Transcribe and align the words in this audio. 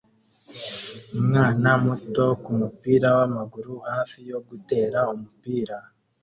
Umwana 1.17 1.69
muto 1.83 2.25
kumupira 2.43 3.07
wamaguru 3.17 3.73
hafi 3.89 4.19
yo 4.31 4.39
gutera 4.47 4.99
umupira 5.13 5.77